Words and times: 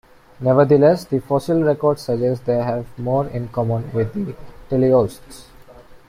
Nevertheless, 0.39 1.05
the 1.05 1.19
fossil 1.19 1.61
record 1.63 1.99
suggests 1.99 2.43
they 2.43 2.55
have 2.57 2.87
more 2.97 3.27
in 3.27 3.49
common 3.49 3.91
with 3.93 4.11
the 4.15 4.33
teleosts. 4.67 5.45